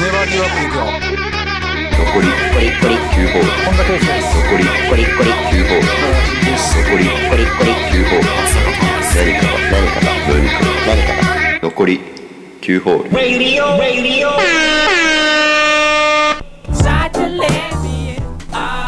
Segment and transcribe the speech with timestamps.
[0.00, 0.84] 粘りよくいくよ
[1.98, 8.24] 残り9ホールこんだけです残り9ホール残り9ホール
[9.14, 11.88] 何かが何かが何かが何かが残り
[12.60, 13.08] 9ホール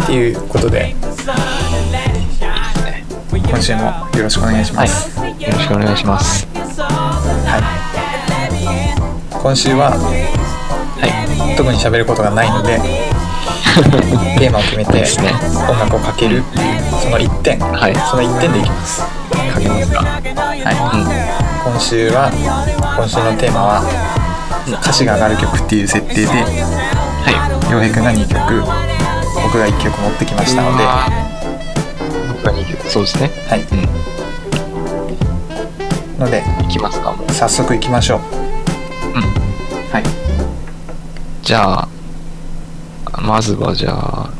[0.04, 0.94] っていうことで
[3.48, 6.46] 今週もよろしくお願いします、よろしくお願いします。
[9.32, 9.92] 今週は、
[11.56, 12.78] 特に喋ることがないので
[14.38, 15.04] テーマを決めて
[15.68, 16.42] 音楽をかける
[17.02, 17.94] その1点、はい。
[18.10, 19.02] その1点でいきます。
[19.02, 19.98] かけますか。
[20.00, 20.30] はい、
[21.64, 22.30] 今週は
[22.96, 23.82] 今週のテーマは
[24.80, 26.34] 歌詞が上がる曲っていう設定では
[27.70, 28.64] 洋平くんが2曲
[29.42, 31.23] 僕が1曲持ってきましたので、
[32.44, 32.88] が2曲。
[32.88, 33.30] そうですね。
[33.56, 33.74] い、う
[36.18, 36.20] ん。
[36.20, 37.32] のでいきますか、もう。
[37.32, 38.20] 早速いきましょう
[39.16, 39.22] うん。
[39.90, 40.04] はい
[41.42, 41.88] じゃあ、
[43.20, 44.30] まずはじゃあ、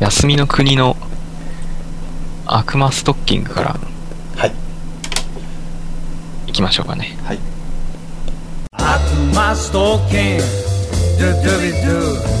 [0.00, 0.96] 休みの国の
[2.46, 3.76] 悪魔ストッキングから
[4.36, 4.52] はい
[6.46, 7.16] いきましょうかね。
[7.24, 7.38] はい
[8.72, 9.00] 悪
[9.34, 10.42] 魔ストッキング
[11.18, 12.34] ドゥドゥビドゥ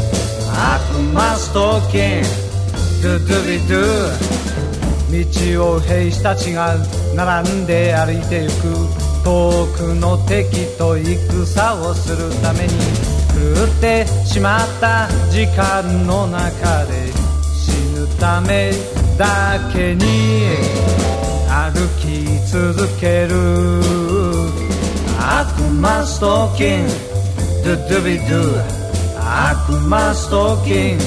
[0.52, 2.20] 悪魔ストッキン
[3.02, 4.43] グドゥドゥビドゥ
[5.22, 6.74] 道を兵士たちが
[7.14, 8.54] 並んで歩いてゆく
[9.22, 12.70] 遠くの敵と戦をするために
[13.34, 17.12] 狂ってしまった時間の中で
[17.54, 18.72] 死ぬため
[19.16, 20.04] だけに
[21.48, 23.84] 歩き続ける
[25.18, 26.92] 悪魔ストッキング。
[27.64, 28.62] ドゥドゥビドゥ。
[29.16, 31.04] 悪魔ストッキング。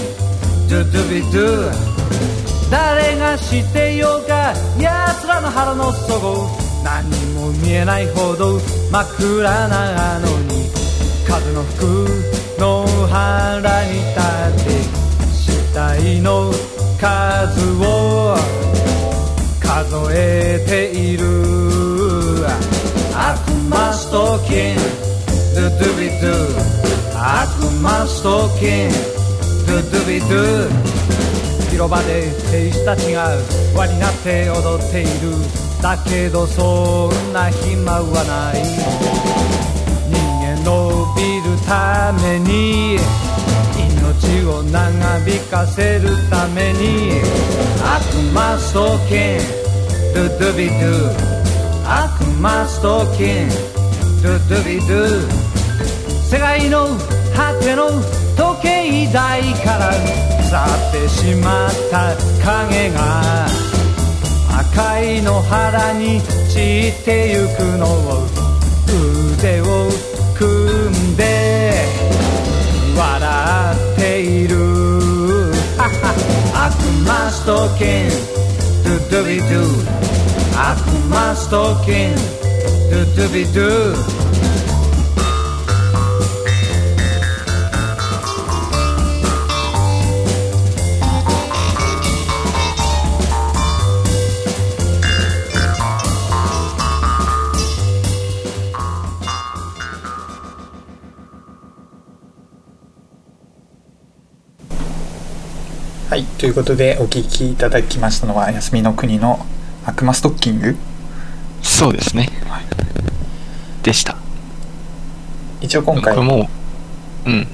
[0.70, 2.47] ドゥドゥビドゥ。
[2.70, 6.50] 誰が知ってようか奴らの腹の底
[6.84, 8.60] 何も見えないほど
[8.92, 10.70] 真っ暗なのに
[11.28, 14.20] 風の吹く野原に立
[14.52, 14.72] って
[15.34, 16.52] 死体の
[17.00, 18.36] 数を
[19.62, 21.28] 数えている。
[23.14, 24.76] 悪魔ストッキン
[25.56, 26.32] ドゥドゥビドゥ。
[27.16, 28.90] 悪魔ストッキン
[29.68, 31.27] ドゥドゥビドゥ。
[31.78, 33.38] 広場で兵士たちが
[33.76, 35.10] 輪になって踊っている
[35.80, 38.64] だけどそんな暇はない。
[40.10, 40.74] 人間伸
[41.14, 42.98] びるために
[43.78, 47.22] 命を長引かせるために。
[47.86, 48.02] 悪
[48.34, 49.46] 魔ストッキン
[50.16, 51.14] ドゥドゥビドゥ。
[51.86, 53.50] 悪魔ストッキン
[54.24, 55.30] ドゥドゥビドゥ。
[56.28, 56.88] 世界の
[57.36, 57.92] 果ての
[58.36, 59.94] 時計台から
[60.50, 63.46] 去ってしまった影が
[64.60, 68.26] 赤い野原に散ってゆくのを
[69.34, 69.90] 腕を
[70.38, 70.48] 組
[70.90, 71.86] んで
[72.98, 74.56] 笑っている。
[75.78, 76.74] 悪
[77.06, 78.10] 魔ストッキン
[78.84, 79.62] ドゥドゥビドゥ。
[80.56, 82.16] 悪魔ストッキン
[82.90, 84.27] ドゥドゥビドゥ。
[106.38, 109.44] ということでお聴きいただきましたのは休みの国の
[109.86, 110.76] 悪魔ストッキング
[111.64, 112.30] そうですね。
[113.82, 114.16] でした。
[115.62, 116.48] 一応今回も
[117.26, 117.48] う、うん。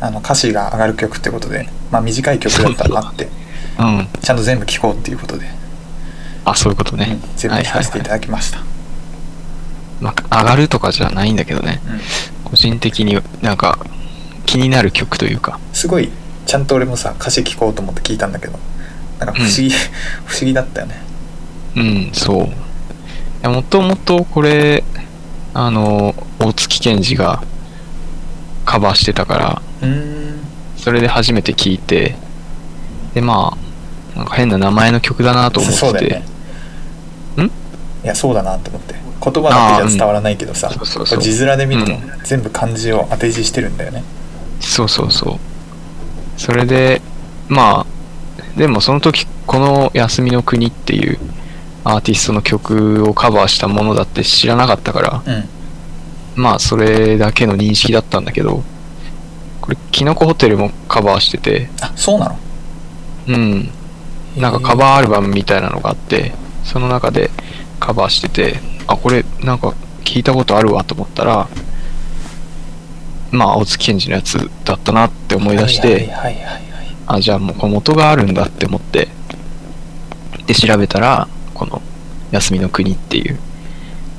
[0.00, 3.28] あの歌詞が上がる曲ってことで、まあ、短い曲だったらあって
[3.78, 4.08] うん。
[4.20, 5.46] ちゃんと全部聴こうっていうことで、
[6.44, 7.18] あ、そういうことね。
[7.22, 8.58] うん全部聴かせていただきました、
[10.02, 11.80] まあ、上がるとかじゃないんだけどね。
[11.86, 12.00] うん
[12.44, 13.78] 個人的になんか
[14.44, 15.58] 気になる曲というか。
[15.72, 16.10] すごい
[16.48, 18.58] ちゃんと俺もさ歌詞聴こうと思って聞いたんだけど
[19.18, 19.70] なんか不思議、
[20.24, 21.02] 不思議だったよね。
[21.76, 22.44] うん、そう。
[22.46, 22.48] い
[23.42, 24.84] やもともとこれ、
[25.54, 27.42] あの、大月健二が
[28.64, 29.62] カバーしてたから、
[30.76, 32.16] それで初めて聞いて、
[33.12, 33.56] で、ま
[34.14, 36.24] あ、なんか変な名前の曲だなと思ってて、そうだよね。
[37.44, 37.46] ん？
[37.46, 37.50] い
[38.04, 38.94] やそうだなと思って。
[39.20, 41.20] 言葉だけじゃ伝わらないけどさそうそうそう。
[41.20, 42.00] 字面で見るとうん。
[42.22, 44.04] 全部漢字を当て字してるんだよね、
[44.60, 45.47] そうそうそう。
[46.38, 47.02] それで、
[47.48, 51.18] まあ、でもその時、この休みの国っていう
[51.84, 55.44] アーティストの曲をカバーしたものだって知らなかったから、うん
[56.40, 58.62] まあそれだけの認識だったんだけど、
[59.60, 62.38] これ、キノコホテルもカバーしてて、あそうなの？
[63.26, 63.70] うん。
[64.36, 66.32] なんかカバーアルバムみたいなのがあって、
[66.62, 67.30] その中で
[67.80, 69.74] カバーしててあこれなんか
[70.04, 71.48] 聞いたことあるわと思ったら
[73.30, 76.10] まあ青月健二のやつだったなって思い出して、
[77.06, 79.08] あじゃあもうこの元があるんだって思って
[80.46, 81.82] で調べたらこの
[82.32, 83.38] 「休みの国」っていう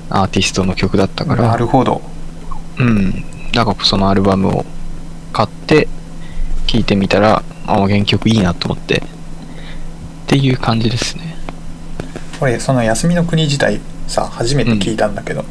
[0.10, 2.02] アーティストの曲だったかならるほど。
[2.78, 3.24] うん。
[3.52, 4.66] だからそのアルバムを
[5.34, 5.88] 買って
[6.68, 9.04] 聴いてみたらあ原曲いいなと思って。
[10.30, 11.36] っていう感じですね。
[12.40, 15.44] 俺その休みの国自体さ初めて聞いたんだけど、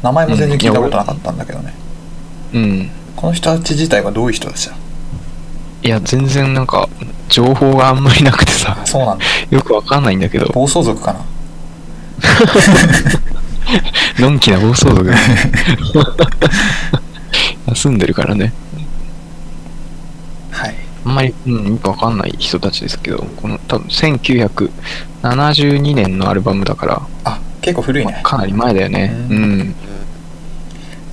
[0.00, 1.74] 名前も全然聞いたことなかったんだけどね、
[2.54, 2.90] うん。
[3.16, 4.74] この人たち自体はどういう人たちだ
[5.84, 6.88] いや全然なんか
[7.28, 8.76] 情報があんまりなくてさ。
[8.80, 9.24] あそうなんだ。
[9.50, 10.46] よくわかんないんだけど。
[10.52, 11.20] 暴走族かな？
[14.20, 15.10] のんきな暴走族。
[17.68, 18.52] 休んでるからね。
[20.50, 20.74] はい。
[21.04, 28.20] あんまり、うん、よくわかんない人たちですけど、この多分1972年のアルバムだから、あ結構古いね。
[28.22, 29.14] かなり前だよね。
[29.30, 29.74] ううんん。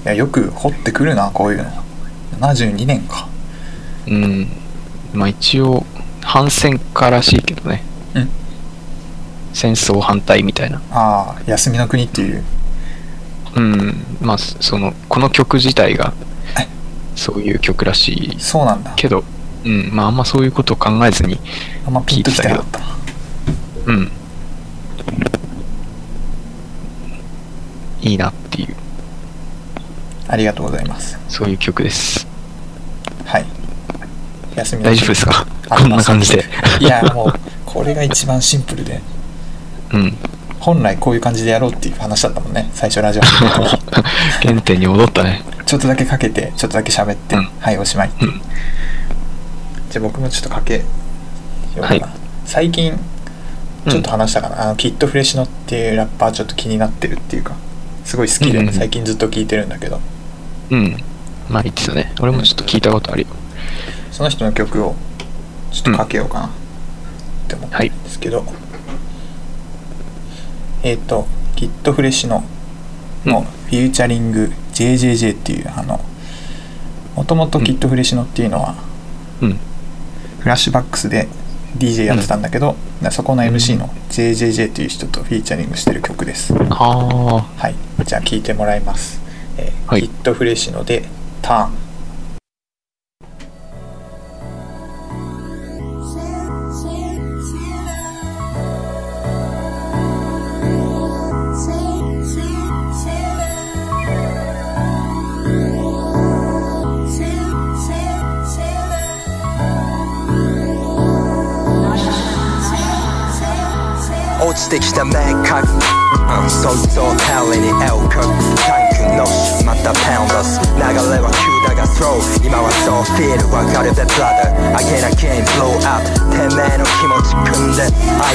[0.05, 1.65] いやよく掘ってくるなこういうの
[2.39, 3.27] 72年か
[4.07, 4.47] うん。
[5.13, 5.85] まあ一応、
[6.21, 7.83] 反戦家らしいけどね。
[8.13, 8.29] うん
[9.51, 10.79] 戦争反対みたいな。
[10.91, 12.43] ああ休みの国っていう
[13.55, 13.95] うん。
[14.21, 16.13] まあ、その、この曲自体が
[16.57, 16.67] え、
[17.15, 19.23] そういう曲らしいそうなんだけど、
[19.65, 19.89] うん。
[19.91, 21.39] まああんまそういうことを考えずに、
[21.85, 22.85] あんまピンときてなかったな
[23.87, 24.11] うん。
[28.01, 28.75] いいなっていう、
[30.31, 31.17] ありがとうございます。
[31.27, 32.27] そういう曲です。
[33.25, 33.45] はい。
[34.55, 35.47] 休みの大国丈夫ですか？
[35.69, 36.45] あこんな感じで。
[36.79, 37.33] いやもう
[37.65, 39.01] これが一番シンプルで。
[39.91, 40.13] うん。
[40.59, 42.69] 本来こういう感じでやろうっていう話だったもんね。
[42.73, 43.23] 最初ラジオ。
[43.23, 45.41] 始めた時原点に戻ったね。
[45.65, 47.45] ちょっとだけかけてちょっとだけ喋って、うん。
[47.45, 48.41] はいおしまいう、うん。
[49.89, 50.83] じゃあ僕もちょっとかけよ
[51.77, 52.01] うかな、はい。
[52.45, 52.93] 最近
[53.87, 57.55] ちょっと話したかな、あのキッドフレシノっていうラッパーちょっと気になってるっていうか
[58.03, 58.73] すごい好きで、うんうんうん。
[58.73, 59.95] 最近ずっと聴いてるんだけど。
[59.95, 60.01] うん。
[61.49, 62.13] まあ言ってたね。
[62.21, 63.27] 俺もちょっと聞いたことあるよ。
[64.11, 64.95] その人の曲を
[65.71, 66.45] ちょっとかけようかな。
[66.47, 66.49] っ
[67.47, 68.45] て思ってるんですけど、
[70.83, 71.25] えっ、と
[71.55, 72.43] キッドフレシノ
[73.25, 75.99] のフューチャリング JJJ っていうあの
[77.15, 78.75] もともとキッドフレシノっていうのは、
[79.41, 79.59] うん。
[80.39, 81.27] フラッシュバックスで
[81.77, 82.75] DJ やってたんだけど、
[83.11, 87.41] そこの MC の JJJ っていう人とフィーチャリングしてる曲です、ああ。
[87.57, 87.75] はい。
[88.05, 89.18] じゃあ聴いてもらいます、
[89.59, 90.01] えーはい。
[90.03, 91.03] キッドフレシノで
[91.41, 91.71] 「ターン」「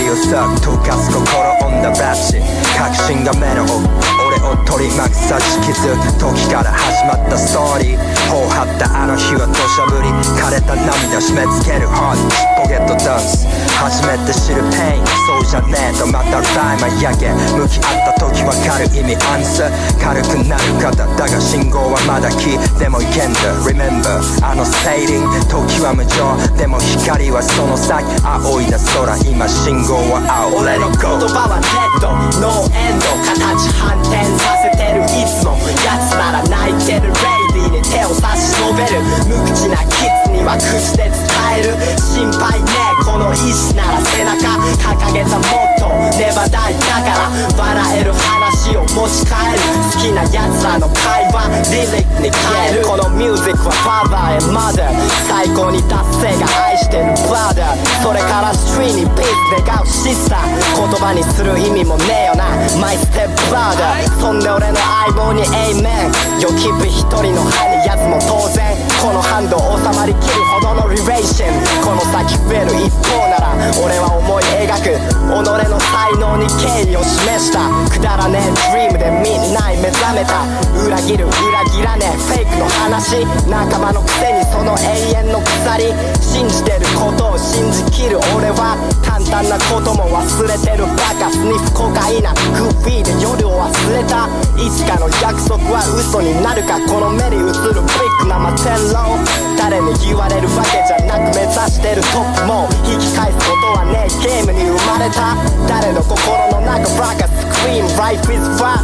[0.05, 1.25] 愛をさ溶かす心
[1.67, 2.39] オンダラッチ
[2.77, 8.15] 確信が目の奥を取り巻く刺し傷時から始まったストーリー。
[8.29, 13.47] 頬張ったあの日は土砂降り枯れた涙締め付けるハートポケットダンス。
[13.79, 23.53] 初めて知るペインそうじゃねえとまたライマーやけ向き合った時わかる意味アンサー軽くなる方だが信号はまだ黄でもいけんだ。
[23.65, 29.17] Remember あのセイリン時は無情でも光はその先青いな空。
[29.29, 30.65] 今信号は青。
[30.65, 32.09] 俺の言葉はデッド。
[32.41, 33.05] ノーエンド。
[33.25, 34.34] 形反転。
[34.39, 35.03] させてる。
[35.05, 37.13] いつも奴なら泣いてる。
[37.13, 39.03] レイディーに手を差し伸べる。
[39.29, 41.19] 無口なキッズには口で伝
[41.59, 41.77] える。
[41.99, 42.71] 心配ね
[43.05, 46.19] この意志なら背中掲げたモットー。
[46.19, 47.31] ネバダイだから。
[47.57, 49.61] 笑える話を持ち帰る
[49.93, 52.85] 好きな奴らの会話リリックに変える。
[52.85, 54.91] このミュージックはファーバー and mother
[55.29, 57.15] 最高に達成が愛してる。
[57.29, 62.45] ブラダーそれからストリーにピース願うシスター言葉にする意味もねえよな。
[62.81, 64.21] マイステップブラダー。
[64.21, 71.85] そんで俺の相棒にエイメンよキープ一人の歯にやつも当然このハンド収まりきるほどのリレーション。
[71.85, 74.99] この先増える一方なら俺は思い描く。
[75.25, 76.04] 己の才
[76.45, 76.51] に
[76.85, 80.49] 敬意を示したくだらねえ dream でみんな目覚めた。
[80.81, 83.21] 裏切る裏切らねえフェイクの話。
[83.45, 85.93] 仲間のくせにその永遠の鎖。
[86.25, 88.17] 信じてることを信じきる。
[88.35, 92.33] 俺は簡単なことも忘れてるバカスニフコカイナ。
[92.57, 94.25] グッフィーで夜を忘れた。
[94.57, 96.81] いつかの約束は嘘になるか。
[96.89, 99.21] この目に映るビッグな摩天楼
[99.61, 104.25] 誰に言われるわけじゃなく目指してるトップも引き返すことはねえ。
[104.25, 105.37] ゲームに生まれた。
[105.69, 106.17] 誰の心
[106.57, 107.29] の中バカ
[107.65, 108.77] Life is fun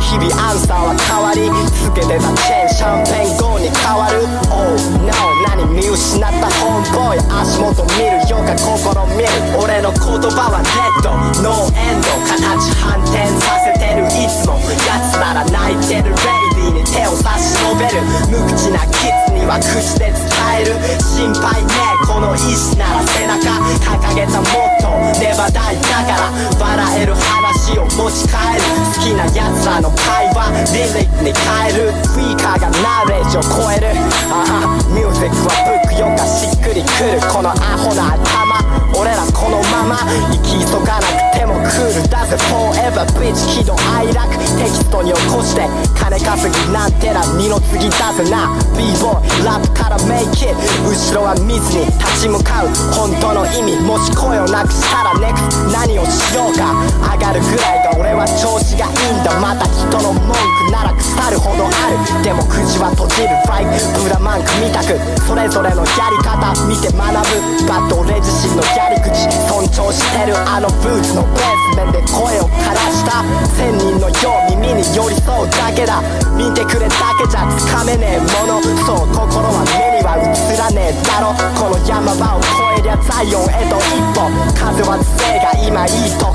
[0.00, 4.24] 日々アンサーは変わりつけてたチェーンシャンペン GO に変わる。
[4.48, 4.72] Oh
[5.04, 5.12] no
[5.44, 9.28] 何見失った homeboy 足元見るよか心見る。
[9.60, 10.00] 俺の言
[10.32, 11.12] 葉はレッド。
[11.44, 14.08] no end 形反転させてる。
[14.08, 16.16] いつも奴なら泣いてる。
[16.16, 18.00] lady に手を差し伸べる。
[18.32, 20.24] 無口なキッズには口で伝
[20.64, 20.80] える。
[21.04, 21.68] 心配ね
[22.08, 23.60] この意志なら背中
[23.92, 25.20] 掲げたモットー。
[25.20, 26.32] never die だから。
[26.58, 28.62] 笑える話を持ち帰る。
[28.94, 31.92] 好きな奴らの会話リリックに変える。
[32.04, 33.86] スピーカーが knowledge を超える。
[34.30, 37.20] ああミュージックはブックよがしっくりくる。
[37.32, 38.51] このアホな頭。
[38.94, 39.96] 俺らこのまま
[40.30, 42.36] 生き急がなくてもクールだぜ。
[42.52, 45.66] Forever bitch 喜怒哀楽テキストに起こして
[45.98, 48.28] 金稼ぎなんてら二の次だぜ。
[48.30, 52.68] な b-boy ラップから make it 後ろは見ずに立ち向かう。
[52.92, 56.72] 本当の意味もし声をなくしたら next 何をしようか。
[57.16, 59.32] 上がるぐらい俺は調子がいいんだ。
[59.40, 62.24] また人の文句なら腐るほどある。
[62.24, 63.32] でも口は閉じる。
[63.48, 63.68] Like
[64.02, 64.98] ブラマンクみたく。
[65.26, 67.68] それぞれのやり方見て学ぶ。
[67.68, 69.12] バット俺自身のやり口。
[69.48, 70.36] 尊重してる。
[70.48, 73.24] あのブーツのベース面で声を枯らした。
[73.56, 76.02] 千人のよう耳に寄り添うだけだ。
[76.36, 78.62] 見てくれだけじゃつかめねえもの。
[78.86, 81.34] そう心は目には映らねえだろ。
[81.58, 82.61] この山場を
[83.02, 86.32] えりゃザイオンへと一歩風は強いが今いいとこ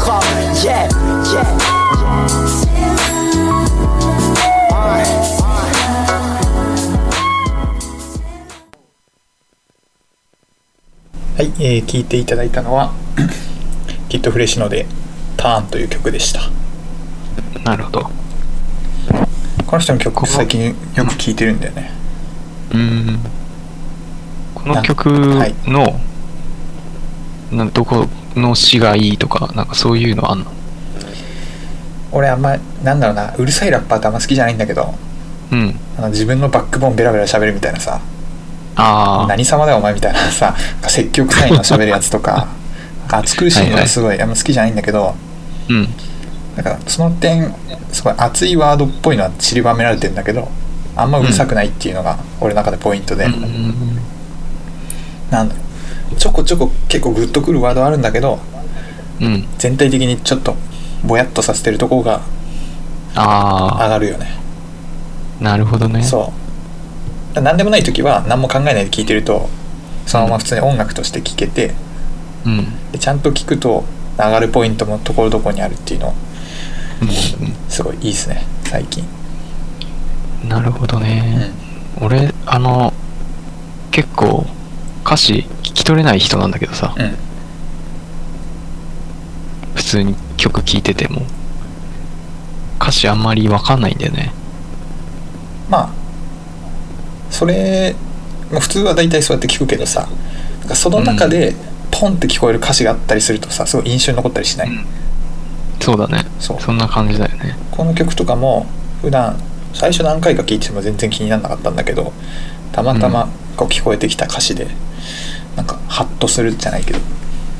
[0.64, 0.88] Yeah,
[1.24, 2.58] yeah
[11.38, 12.92] はい、えー聞いていただいたのは
[14.10, 14.86] キッドフレッシュので
[15.38, 16.42] 「ターン」という曲でした
[17.64, 18.10] なるほど。
[19.66, 21.92] この人の曲最近よく聴いてるんだよね
[22.72, 22.78] うー
[23.12, 23.20] ん。
[24.56, 25.56] この曲はい
[27.51, 30.46] の、などこの詩がいいとか、なんかそういうのあんの？
[32.12, 34.94] 俺あんまなんだろうなうるさいラッパーってあんま好きじゃないんだけど
[35.51, 35.75] うん。
[35.98, 38.00] あの自分のバックボーンベラベラ喋るみたいなさ
[38.75, 39.27] ああ。
[39.27, 40.56] 何様だよお前みたいなさ
[40.88, 42.48] 説教臭いの喋るやつとか
[43.01, 45.16] なんか暑苦しいのがすごいあんま好きじゃないんだけど
[45.70, 45.88] うん。
[46.56, 47.54] だからその点
[47.92, 50.48] すごい熱いワードっぽいのは散りばめられてんだけど
[50.96, 53.34] あんまうるさくないっていうのが俺の中でポイントで、うん
[55.30, 55.67] なんだろう
[56.18, 58.40] ちょこちょこ結構グッとくるワードはあるんだけど
[59.22, 59.46] うん。
[59.58, 60.56] 全体的にちょっと
[61.06, 62.22] ぼやっとさせてるところが
[63.16, 64.28] あ上がるよね
[65.42, 66.04] あ、なるほどね。
[66.04, 66.32] そ
[67.36, 69.50] う何でもない時は何も考えないで聴いてると
[70.06, 71.74] そのまま普通に音楽として聴けて
[72.46, 72.92] うん。
[72.92, 73.84] でちゃんと聴くと
[74.18, 76.14] 上がるポイントもところどころにあるっていうの
[77.70, 79.04] すごいいいですね最近
[80.44, 81.52] うんなるほどうね。
[82.00, 82.94] ん俺、あの、
[83.92, 84.46] 結構
[85.04, 87.16] 歌詞聞き取れない人なんだけどさ、うん。
[89.76, 91.22] 普通に曲聴いてても、
[92.82, 94.32] 歌詞あんまりわかんないんだよね。
[95.70, 95.90] まあ
[97.30, 97.96] それ
[98.50, 100.08] 普通は大体そうやって聞くけどさ
[100.62, 101.54] なんかその中で
[101.92, 104.86] ポンって聞こえる歌詞があったりするとさすごい印象に残ったりしない、うん。
[105.82, 106.26] そうだね。
[106.40, 106.62] そう。
[106.62, 107.58] そんな感じだよね。
[107.72, 108.66] この曲とかも
[109.02, 109.38] 普段
[109.74, 112.14] 最初何回か聴いてても全然気にならなかったんだけど
[112.72, 114.68] たまたまこう聞こえてきた歌詞で
[115.58, 117.00] なんかハッとするじゃないけど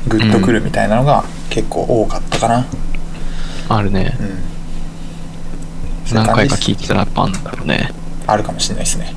[0.08, 2.66] グッとくるみたいなのが結構多かったかな
[3.68, 4.16] あるね
[6.08, 6.12] う。
[6.12, 7.90] ん、何回か聞いてたらやっぱあんだろうね。
[8.26, 9.14] あるかもしれないですね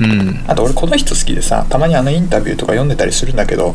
[0.00, 0.44] うん。
[0.48, 3.74] あと俺この人好きでさたまにあのインタビューとか読んでたりするんだけど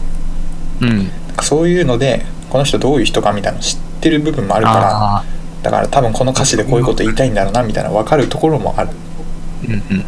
[0.82, 0.98] うん。
[0.98, 5.24] なんかそういうのでこの人どういう人かみたいなの知ってる部分もあるからあ
[5.62, 10.06] だから多分この歌詞でこういうこと言いたいんだろうなみたいな分かるところもあるーうんうんうん。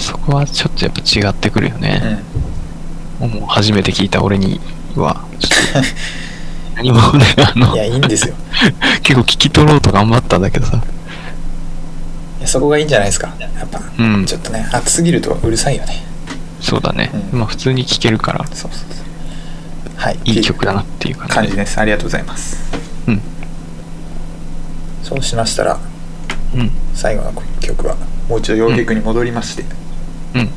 [0.00, 1.98] そこはちょっとやっぱ違ってくるようね。
[1.98, 2.51] ん
[3.28, 4.60] もう初めて聞いた俺に
[4.96, 5.24] は、
[6.74, 8.34] 何もね、あのいやいいんですよ。
[9.02, 10.82] 結構聞き取ろうと頑張ったんだけどさ。
[12.38, 13.32] いやそこがいいんじゃないですか。
[13.38, 14.26] やっぱ、うん。
[14.26, 16.02] ちょっとね熱すぎるとうるさいよね。
[16.60, 17.10] そうだね。
[17.32, 17.38] うん。
[17.40, 18.82] まあ普通に聴けるから、そうそうそう。
[19.96, 20.18] はい。
[20.24, 21.52] いい曲だなっていう感じ。
[21.54, 21.78] です。
[21.78, 22.56] ありがとうございます。
[23.06, 23.20] うん。
[25.02, 25.78] そうしましたら
[26.54, 26.70] うん。
[26.94, 27.96] 最後の曲は
[28.28, 29.64] もう一度洋平君に戻りまして、
[30.34, 30.48] うん。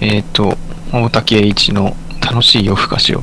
[0.00, 0.56] えっ、ー、と、
[0.96, 3.22] 大竹栄一の楽しい夜更かしを。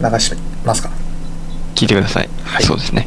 [0.00, 0.90] 流しますか？
[1.76, 2.28] 聞いてください。
[2.42, 3.06] はいそうですね。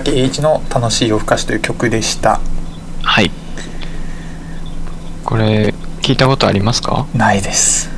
[0.00, 2.40] 竹栄一の「楽しい夜更かし」という曲でした。
[3.02, 3.30] はい。
[5.24, 7.06] これ、聞いたことありますか？
[7.14, 7.90] ないです。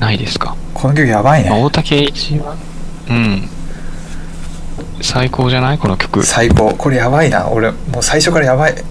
[0.00, 0.56] ないですか？
[0.72, 1.50] この曲やばいね。
[1.50, 2.56] まあ大竹栄一は、
[3.10, 3.48] うん。
[5.02, 5.78] 最高じゃない？
[5.78, 6.24] この曲。
[6.24, 6.74] 最高。
[6.74, 7.48] これやばいな。
[7.48, 8.84] 俺もう最初からやばい。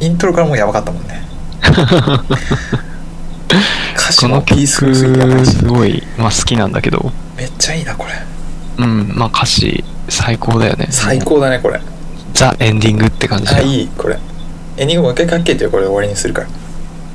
[0.00, 1.22] イントロからもうやばかったもんね。
[3.96, 5.52] 歌詞もピース曲、フルすぎてやばいし。
[5.56, 8.12] すごい、まあ好きなんだけど、めっちゃいいなこれ
[8.78, 10.88] うん、まあ歌詞、最高だよね。
[10.90, 11.80] 最高だねこれ。
[12.32, 14.18] ザ・エンディングって感じあいいこれ。
[14.76, 16.48] エンディングもう一回かけてよこれで終わりにするから。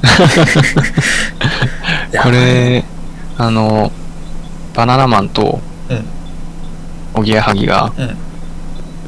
[2.22, 2.84] これ、
[3.38, 3.91] あの、
[4.74, 6.06] バナナマンとうん。
[7.13, 8.18] おぎやはぎが、うん。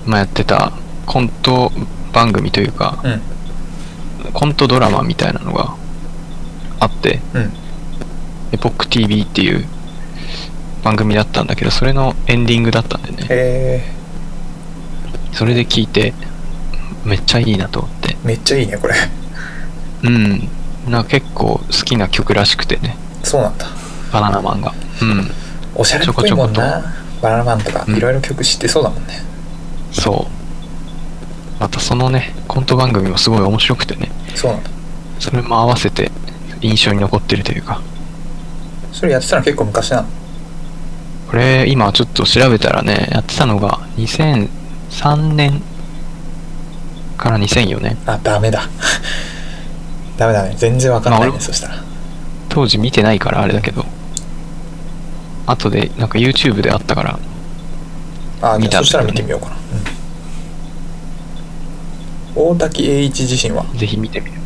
[0.06, 0.72] まあ、やってた
[1.06, 1.72] コント
[2.14, 3.22] 番組というか、うん。
[4.32, 5.76] コントドラマみたいなのが
[6.80, 7.52] あって、うん。
[8.54, 9.66] エポック TV っていう
[10.88, 13.84] 番組だったんだけど、それのエンディングだったんでね、へえ
[15.34, 16.14] それで聞いて、
[17.04, 18.16] めっちゃいいなと思って。
[18.24, 18.96] めっちゃいいねこれ。
[20.04, 20.48] うん。
[20.90, 23.66] な結構好きな曲らしくてね、そうなんだ。
[24.14, 24.74] バナナマンが。
[25.02, 25.30] うん。
[25.76, 26.82] おしゃれっぽいもんな。
[27.22, 27.98] バナナマンとかうん。
[27.98, 29.22] いろいろ曲知ってそうだもんね、
[29.92, 31.62] そう。
[31.62, 34.70] またそのね、コント番組もすごい面白くてね、そうなんだ。
[35.20, 36.12] それも合わせて
[36.62, 37.82] 印象に残ってるというか、
[38.94, 40.08] それやってたの結構昔なの？
[41.30, 45.62] これ今ちょっと調べたらね、やってたのが2003年
[47.18, 47.98] から2004年。
[48.06, 48.70] あダメだ。
[50.18, 50.56] ダメだね。
[50.58, 51.84] 全然わかんないね、まあ俺そしたら。
[52.50, 53.86] 当時見てないからあれだけど、
[55.46, 57.20] 後でなんか YouTube であったから、
[58.42, 58.86] あ見たね。
[58.86, 59.56] そしたら見てみようかな、
[62.36, 63.66] うん、大滝栄一自身は？
[63.76, 64.38] ぜひ見てみて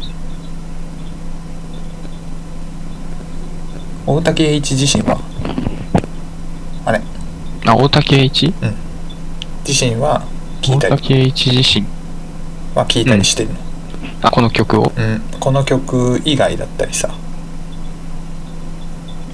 [4.08, 5.20] 大滝栄一自身は？
[7.66, 8.54] あ、大竹栄一？
[9.68, 10.24] 自身は
[10.62, 11.86] 聞いたり大竹栄一自身。
[12.76, 13.56] は聞いたりしてるの、
[14.22, 14.92] あ、この曲を？
[14.96, 17.10] うんこの曲以外だったりさ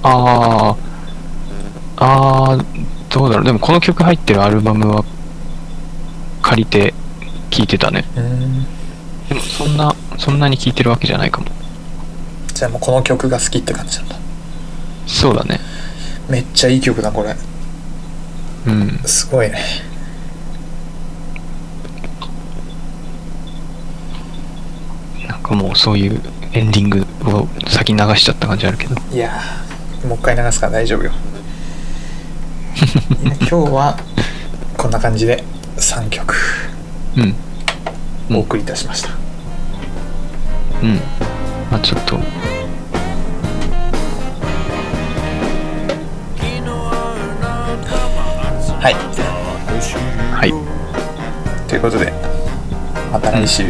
[0.02, 0.76] あ
[1.96, 2.64] あ、ああ、
[3.08, 3.44] どうだろう。
[3.44, 5.04] でもこの曲入ってるアルバムは
[6.42, 6.94] 借りて
[7.50, 8.04] 聴いてたね。
[8.16, 8.64] うん
[9.28, 11.48] でもそんな、そんなに聴いてるわけじゃないかも。
[12.54, 14.16] じゃあもうこの曲が好きって感じなんだ
[15.06, 15.60] そうだね。
[16.28, 17.36] めっちゃいい曲だこれ
[18.66, 18.98] うん。
[19.04, 19.58] すごいね
[25.28, 26.20] なんかもうそういう
[26.52, 28.94] エンディングを先に流しちゃった感じあるけど。
[29.12, 31.10] いやーもう一回流すから大丈夫よ
[33.40, 33.98] 今日は
[34.76, 35.42] こんな感じで
[35.76, 36.34] 3曲
[37.16, 37.22] うん。
[37.22, 37.34] うん
[38.30, 39.08] お送りいたしました、
[40.82, 40.96] うん。
[41.70, 42.18] まあちょっと、
[48.88, 48.94] はい
[50.32, 51.68] はい。
[51.68, 52.10] ということで
[53.12, 53.68] また来週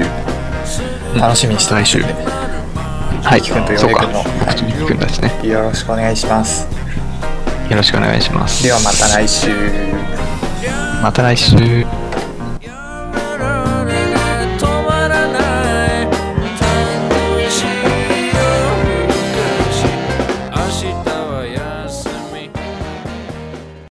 [1.18, 3.40] 楽しみにしてますんで、はい。
[3.40, 5.48] とそうくんの福木くんですね。
[5.48, 6.68] よろしくお願いします
[7.68, 8.62] よろしくお願いします。
[8.62, 9.48] ではまた来週
[11.02, 11.88] また来週。